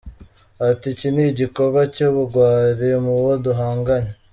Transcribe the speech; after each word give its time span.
Ati 0.69 0.85
"Iki 0.93 1.09
ni 1.15 1.23
igikorwa 1.31 1.81
cy’ubugwari 1.93 2.89
mu 3.05 3.15
bo 3.21 3.31
duhanganye. 3.43 4.11